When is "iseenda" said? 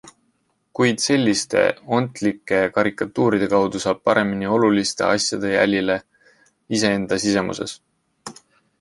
6.79-7.25